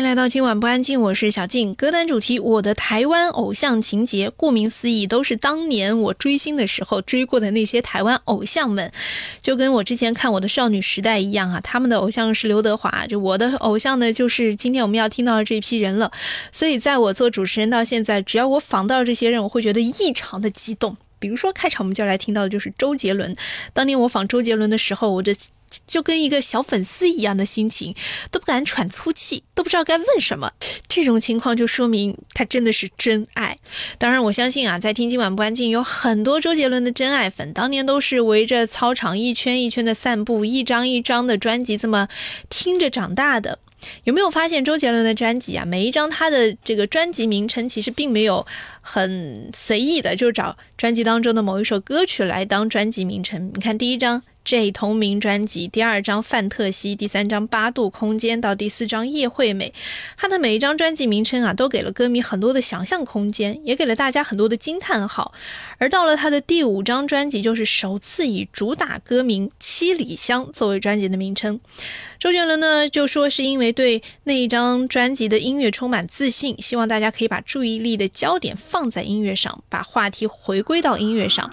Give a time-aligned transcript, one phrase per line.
[0.00, 1.74] 欢迎来到今晚不安静，我是小静。
[1.74, 4.32] 歌单主题：我的台湾偶像情节。
[4.34, 8.90] 顾名思义，都是当年我追星的时候追过的那些台湾偶像们，
[9.42, 11.60] 就跟我之前看我的少女时代一样啊。
[11.60, 16.10] 他们的偶像是刘德华，就我的偶像呢，就是今天我们要听到的这批人了。
[16.50, 20.96] 所以，在我做主持人到现在，只要我访到这些人，我会觉得异常的激动。
[21.20, 23.36] 比如说，开场我们就来听到的就是周杰伦。
[23.72, 25.32] 当年我访周杰伦的时候，我这。
[25.86, 27.94] 就跟一个小粉丝一样的心情，
[28.32, 30.50] 都不敢喘粗气，都不知道该问什么。
[30.88, 33.56] 这种情况就说明他真的是真爱。
[33.96, 42.08] 当然，我相信啊，在听今晚不安静，有很多周杰伦的真爱粉，当年都是围着操场一圈一圈的散步，一张一张的专辑这么
[42.48, 43.60] 听着长大的。
[44.04, 45.64] 有没有发现周杰伦的专辑啊？
[45.64, 48.46] 每一张他的这个专辑名称其实并没有
[48.80, 53.52] 很随意的，就找专辑当中的某一首歌曲来当专辑名称。
[53.54, 54.22] 你看第一张。
[54.44, 59.68] 这同名专辑，第二张《范特西》，第三张《八度空间》，到第四张《叶惠美》，
[60.16, 65.32] 他的每一张专辑名称啊，都给了歌迷很多的想象空间，也给了大家很多的惊叹号。
[65.78, 71.60] 而到了他的第五张专辑，就是首次以主打歌名《七里香》作为专辑的名称。
[72.18, 81.50] 周杰伦呢，就说是因为对那一张专辑的音乐充满自信，希望大家可以把注意力的焦点放在音乐上，把话题回归到音乐上。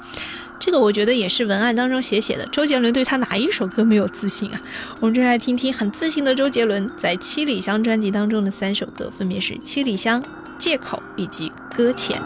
[0.60, 2.46] 这个我觉得也是文案当中写写的。
[2.52, 4.62] 周杰伦对他哪一首歌没有自信啊？
[5.00, 10.22] 我们就来听听很自信的周杰伦在《七里香》专辑当中的三首歌，分别是《七里香》、
[10.58, 12.20] 《借口》以及《搁浅》。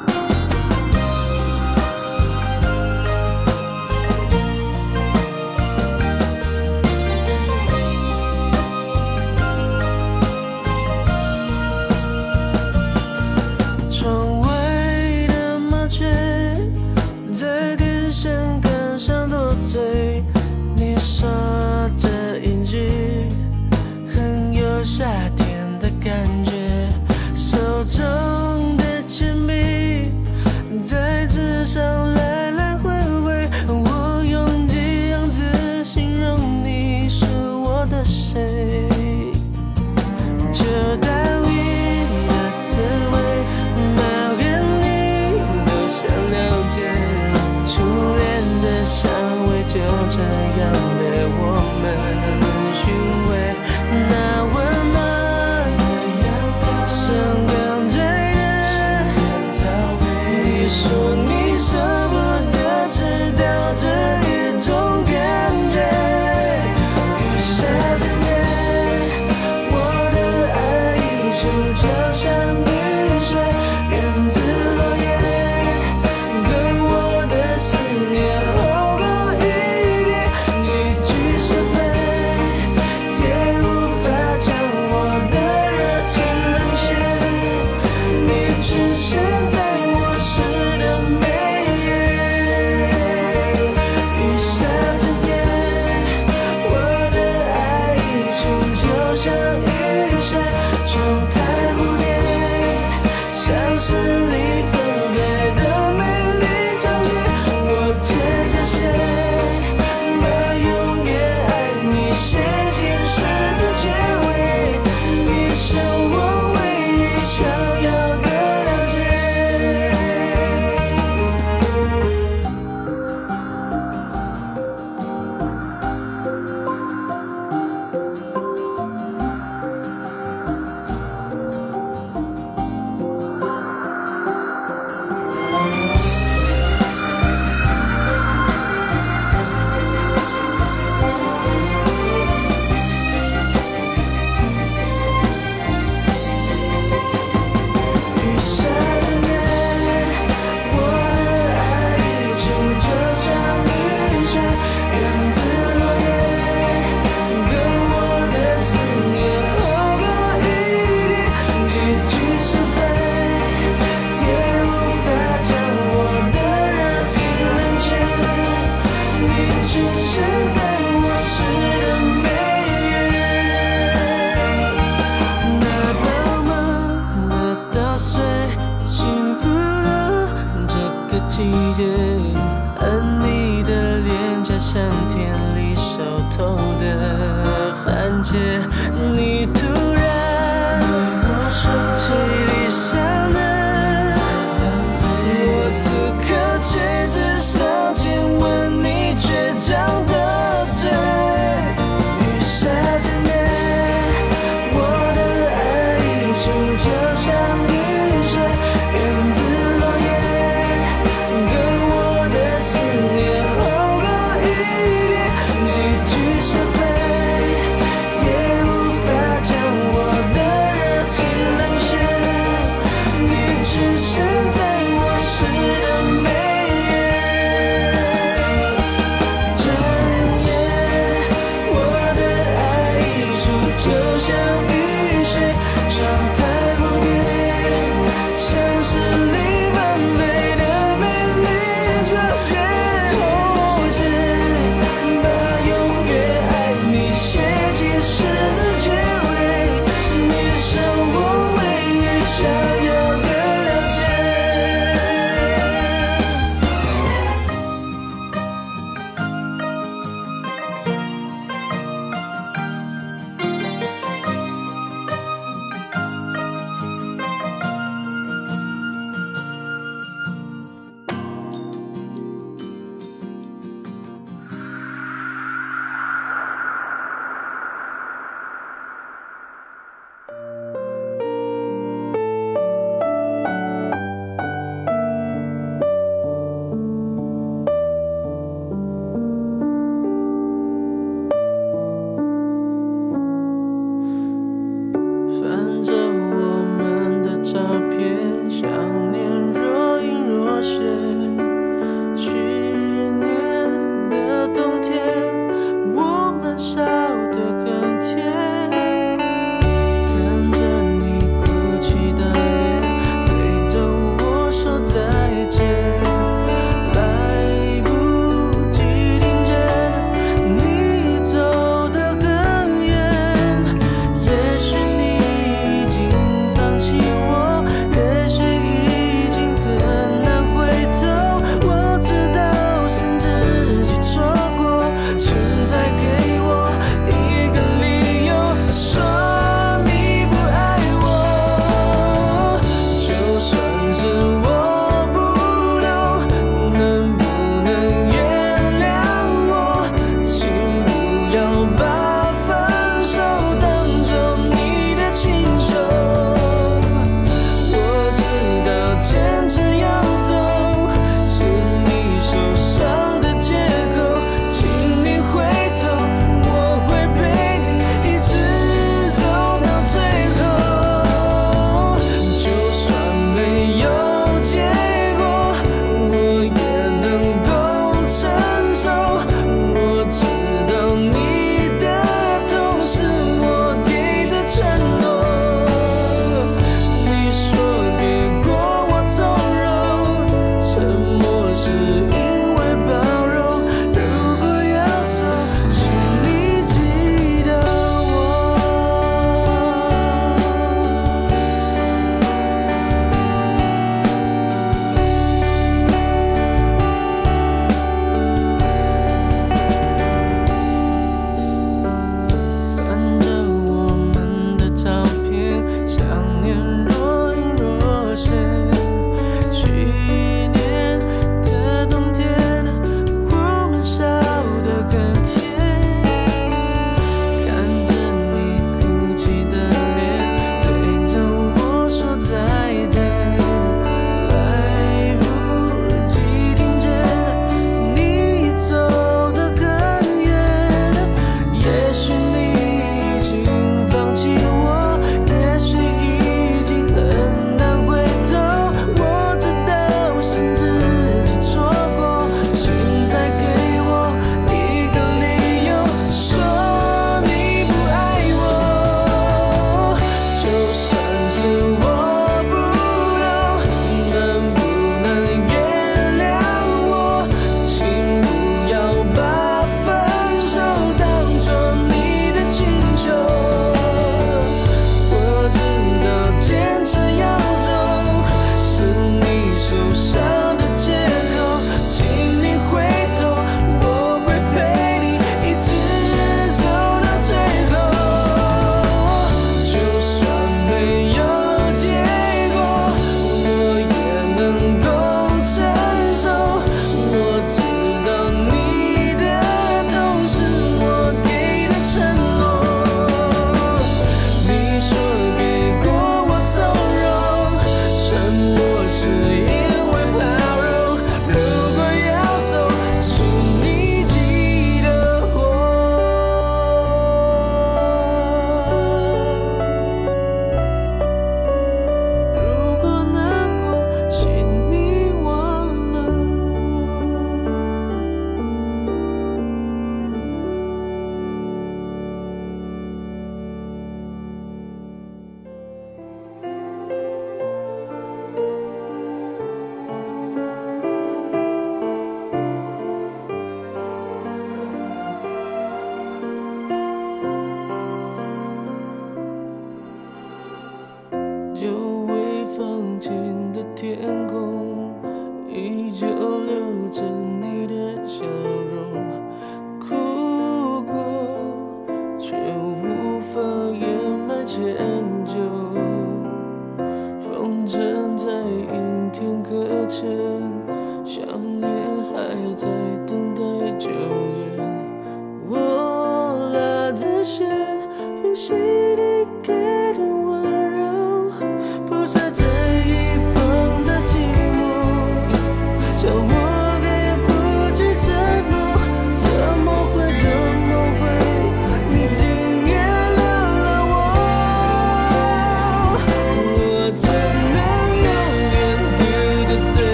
[553.95, 554.30] 天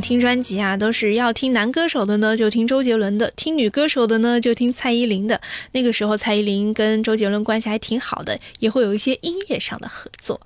[0.00, 5.40] 听专辑啊，都是要听男歌手的呢，就听周杰伦的；听女歌手的呢，就听蔡依林的。
[5.72, 10.40] 那个时候，蔡依林跟周杰伦关系还挺好的，也会有一些音乐上的合作。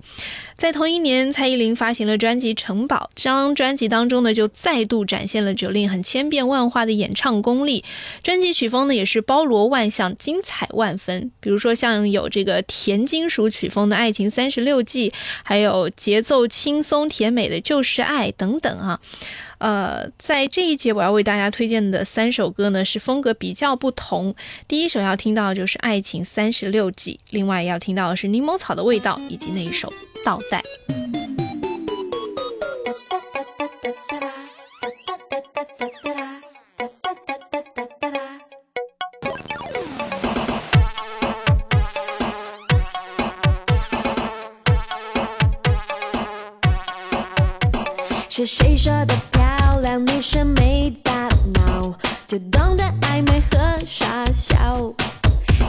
[0.55, 7.83] 在同一年，蔡依林发行了专辑《城堡》，这张专辑当中呢，就再度展现了 Jolin 很千变万化的演唱功力。
[8.21, 11.31] 专辑曲风呢，也是包罗万象，精彩万分。
[11.39, 15.09] 比如说，像有这个甜金属曲风的《爱情三十六计》，
[15.43, 18.99] 还有节奏轻松甜美的《就是爱》等等啊。
[19.59, 24.35] 呃，在这一节我要为大家推荐的三首歌呢，是风格比较不同。
[24.67, 29.87] 第一首要听到的就是《爱情三十六计》，另外要听到的是柠檬草的味道，以及那一首
[30.25, 30.61] 《倒带》。
[48.35, 49.13] 是谁说的
[49.83, 51.93] 亮女生没大脑，
[52.25, 54.55] 就懂得暧昧和傻笑？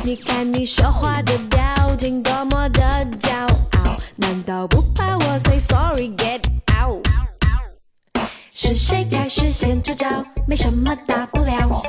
[0.04, 2.80] 你看你说话的表情多么的
[3.18, 3.33] 骄
[3.73, 6.40] 傲，难道不怕我 say sorry get
[6.80, 7.04] out？
[8.52, 10.06] 是谁开始先出招？
[10.47, 11.83] 没什么大不了，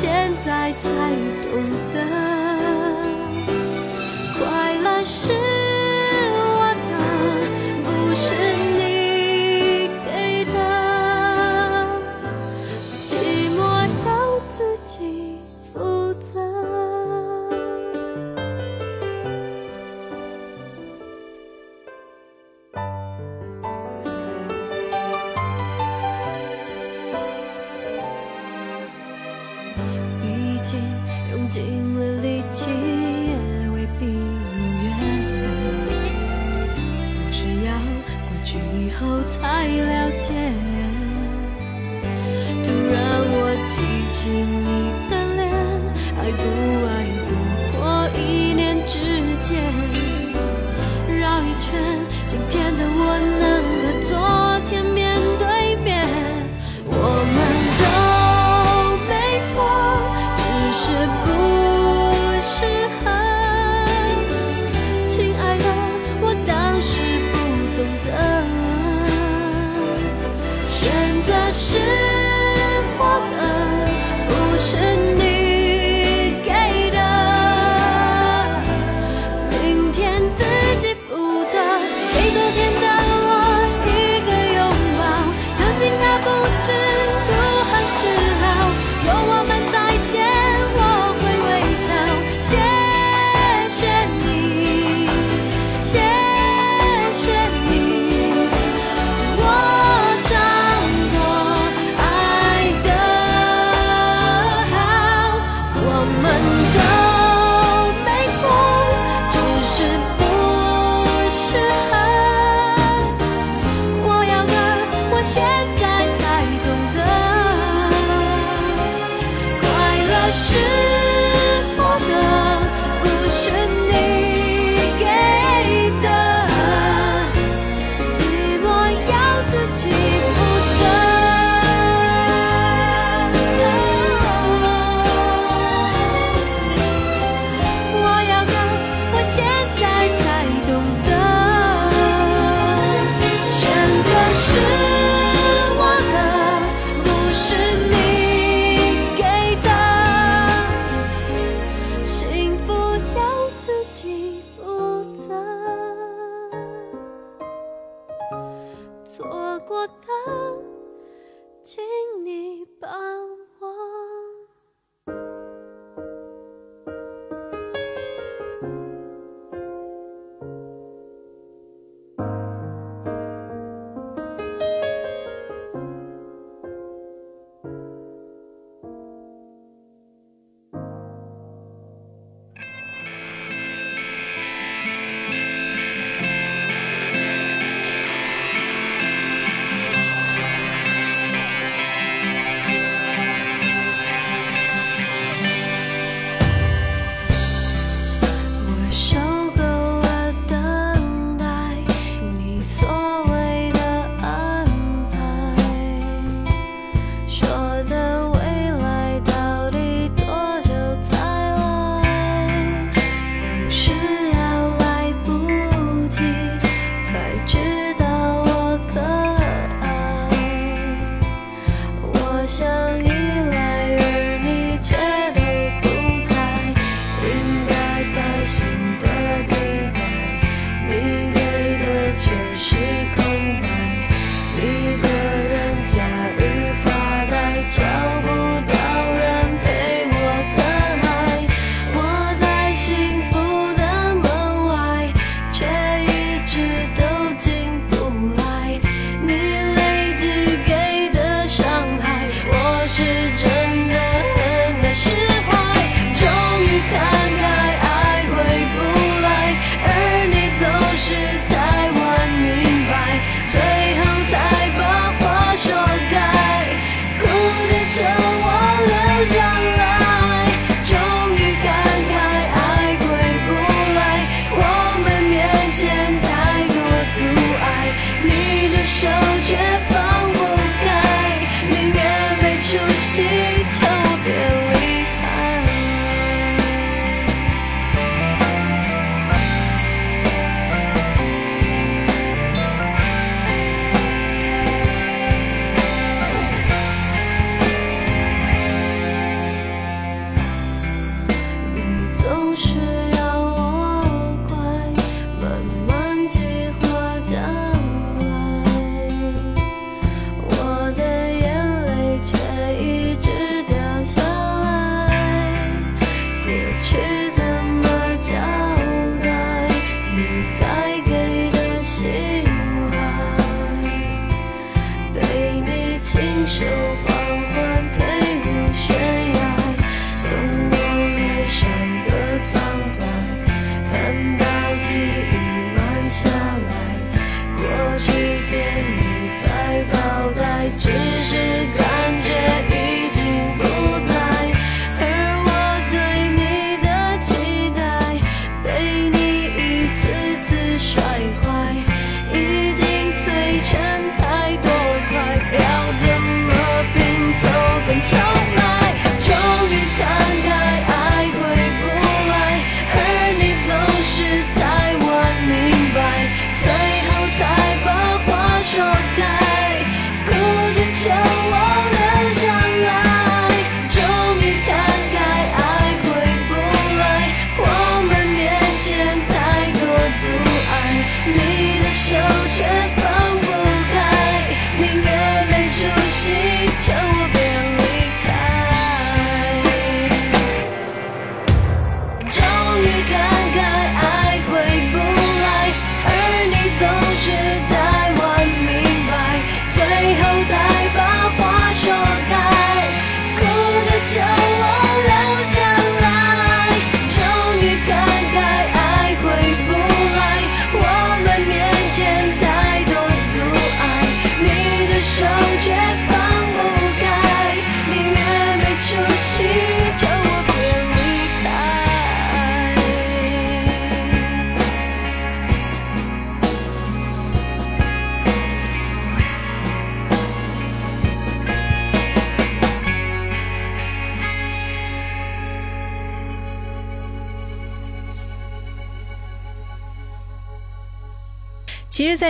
[0.00, 2.19] 现在才懂得。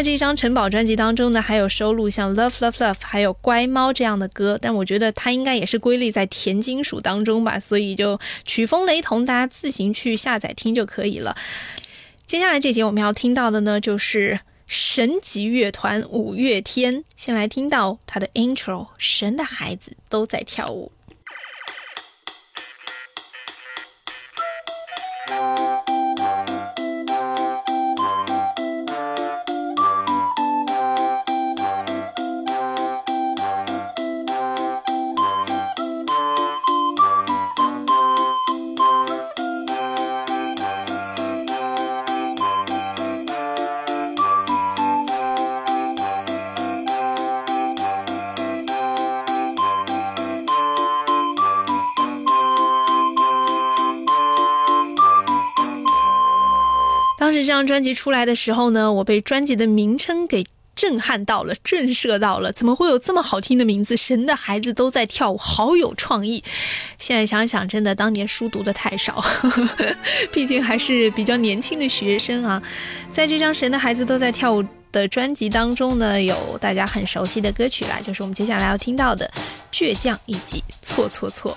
[0.01, 11.37] 在这张城堡专辑当中呢，还有收录像《Love Love Love》还有《乖猫》这样的歌，但我觉得它应该也是归类在甜金属当中吧，所以就曲风雷同，大家自行去下载听就可以了。
[12.27, 20.91] 接下来这节我们要听到的呢，就是神级乐团五月天，先来听到他的 intro，《神的孩子都在跳舞》。
[57.61, 62.51] 张专辑出来的时候呢，我被专辑的名称给震撼到了，震慑到了。
[62.53, 63.95] 怎么会有这么好听的名字？
[63.99, 66.43] 神的孩子都在跳舞，好有创意。
[66.99, 69.23] 现在想想，真的当年书读的太少，
[70.33, 72.63] 毕竟还是比较年轻的学生啊。
[73.13, 79.31] 在这张《神的孩子都在跳舞》的专辑当中呢，有大家很熟悉的歌曲啦，就是我们接下来要听到的
[79.77, 81.55] 《倔强》以及《错错错》。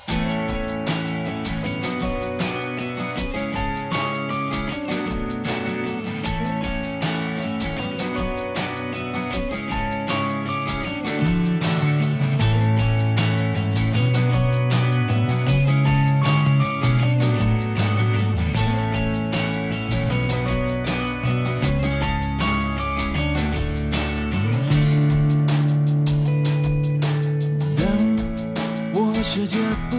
[29.36, 29.58] 世界
[29.90, 29.98] 不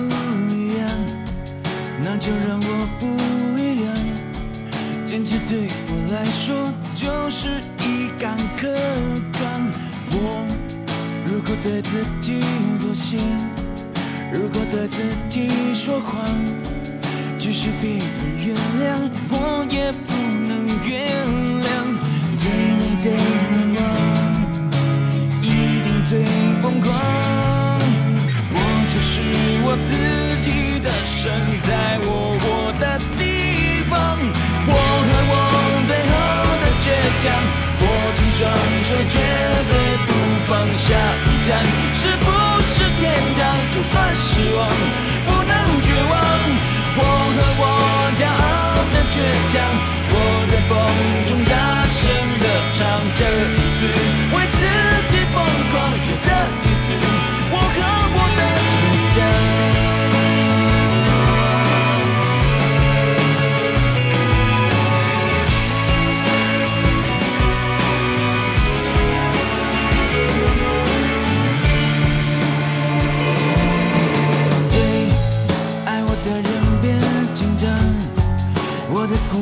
[0.54, 0.88] 一样，
[2.04, 3.04] 那就让我不
[3.58, 3.92] 一样。
[5.04, 8.72] 坚持对我来说就是一杆客
[9.36, 9.42] 观。
[10.12, 10.46] 我
[11.26, 12.38] 如果对自己
[12.78, 13.18] 妥协，
[14.32, 16.24] 如果对自己说谎，
[17.36, 18.06] 即使别人
[18.38, 20.14] 原谅，我也不
[20.46, 21.26] 能原
[21.60, 21.66] 谅。
[22.38, 23.10] 最美的
[29.04, 29.20] 是
[29.60, 29.92] 我自
[30.40, 31.28] 己的神，
[31.68, 34.16] 在我活的地方。
[34.66, 35.32] 我和我
[35.84, 36.12] 最后
[36.56, 36.88] 的倔
[37.20, 37.24] 强，
[37.84, 37.86] 握
[38.16, 38.40] 紧双
[38.88, 39.14] 手，绝
[39.68, 39.72] 对
[40.08, 40.10] 不
[40.48, 40.88] 放下。
[41.20, 41.60] 一站
[42.00, 42.26] 是不
[42.64, 43.44] 是天堂？
[43.76, 44.64] 就算失望，
[45.28, 45.52] 不能
[45.84, 46.12] 绝望。
[46.96, 47.62] 我和我
[48.16, 49.20] 骄傲的倔
[49.52, 49.54] 强，
[50.08, 50.16] 我
[50.48, 50.72] 在风
[51.28, 51.52] 中大
[51.92, 52.00] 声
[52.40, 52.80] 的唱。
[53.16, 53.20] 这
[53.52, 53.84] 一次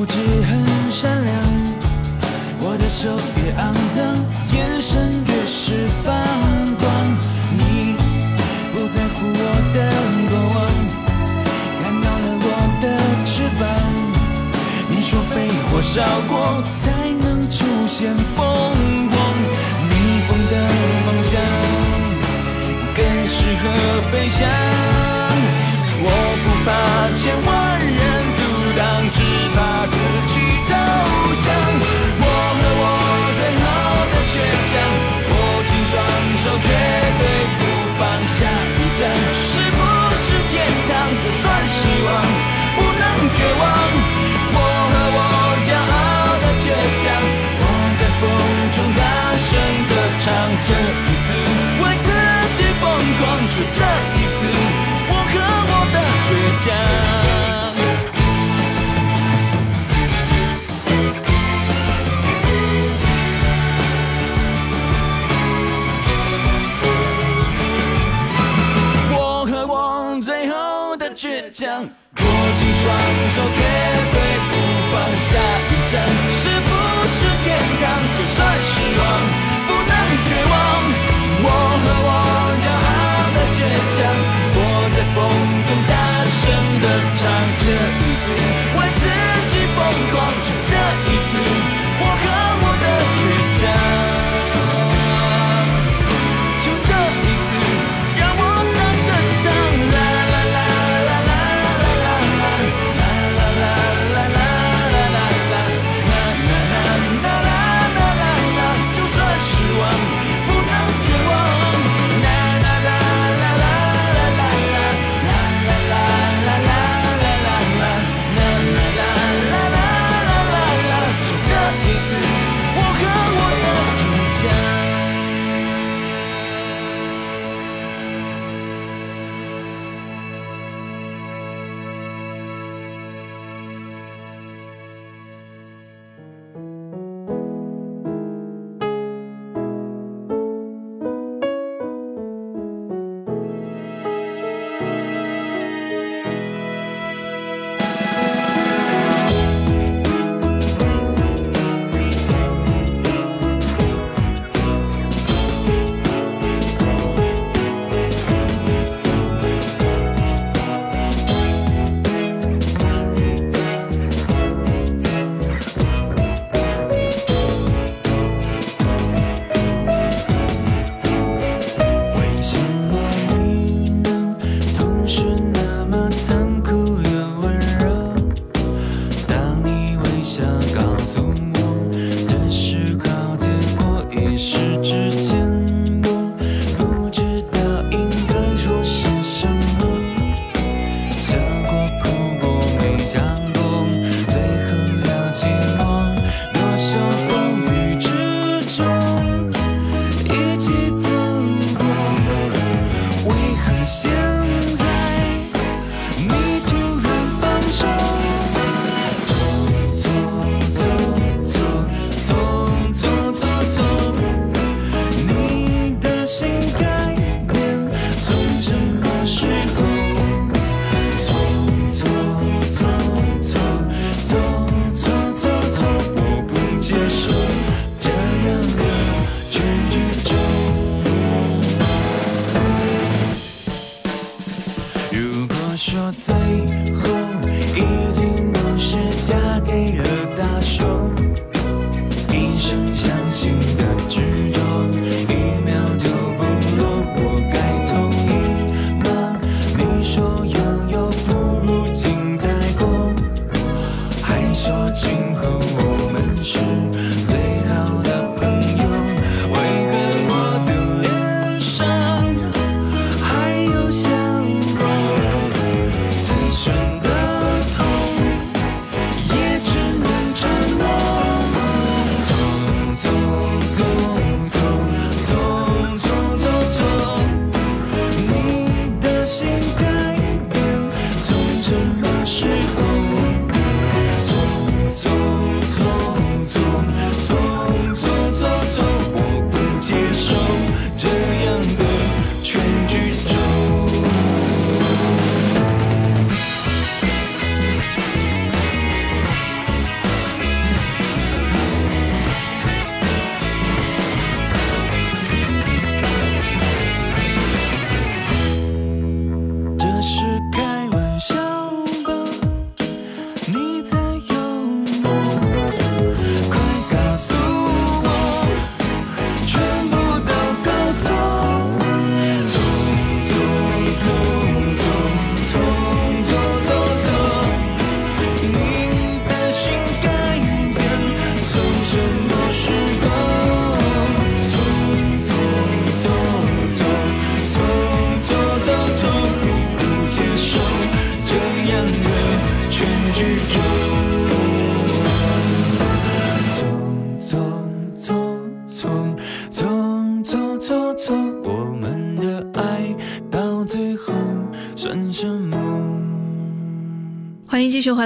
[0.03, 1.33] 固执很善良，
[2.59, 4.03] 我的手越肮脏，
[4.53, 6.11] 眼神越是放
[6.75, 6.91] 光。
[7.55, 7.95] 你
[8.75, 9.79] 不在乎我的
[10.27, 10.59] 过往，
[11.79, 12.47] 看到了我
[12.83, 12.85] 的
[13.25, 13.63] 翅膀。
[14.91, 16.35] 你说被火烧过
[16.83, 16.91] 才
[17.23, 18.43] 能出现凤
[19.07, 19.15] 凰，
[19.87, 19.95] 逆
[20.27, 20.55] 风的
[21.07, 21.39] 方向。
[22.93, 23.71] 更适合
[24.11, 24.51] 飞翔。
[26.05, 26.11] 我
[26.43, 26.69] 不怕
[27.17, 27.51] 千万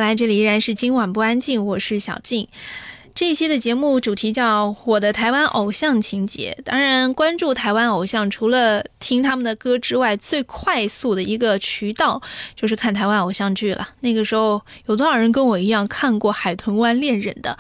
[0.07, 2.47] 来，这里依然是今晚不安静，我是小静。
[3.13, 6.57] 这一期的节目主题叫《我的台湾偶像情节》。
[6.63, 12.23] 当然，关注台湾偶像，除了听他们的歌之外，最快速的一个渠道
[12.55, 13.89] 就是看台湾偶像剧了。
[13.99, 17.59] 那个时候，有多少人跟我一样看过《海豚湾恋人》的？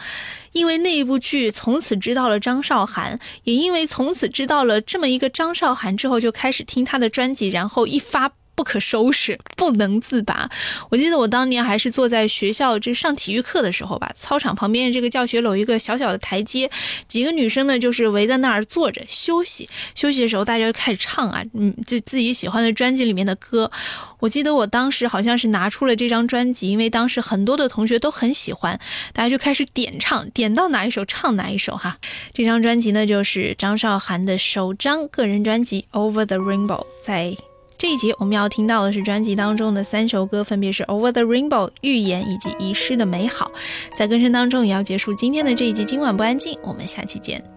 [0.53, 8.31] 因为那一部剧，从此知道了张韶涵，也因为从此知道了这么一个张韶涵之后，就开始听她的专辑，然后一发。
[8.57, 10.51] 不可收拾，不能自拔。
[10.91, 16.69] 我记得我当年还是坐在学校这上体育课的时候吧，操场旁边这个教学楼一个小小的台阶，
[17.07, 19.69] 几个女生呢就是围在那儿坐着休息。
[19.95, 23.71] 休息的时候，大家就开始唱啊，嗯，就自己喜欢的专辑里面的歌。
[24.19, 28.81] 我记得我当时好像是拿出了这张专辑，因为当时很多的同学都很喜欢，
[29.13, 31.99] 大家就开始点唱，点到哪一首唱哪一首哈。
[32.33, 37.37] 这张专辑呢就是张韶涵的首张个人专辑《Over the Rainbow》，在。
[37.79, 41.49] 这一集我们要听到的是专辑当中的三首歌，分别是《Over the Rainbow》、
[41.83, 43.53] 《预言》以及《遗失的美好》。
[43.99, 45.85] 在歌声当中也要结束今天的这一集。
[45.85, 47.56] 今晚不安静，我们下期见。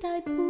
[0.00, 0.49] 替代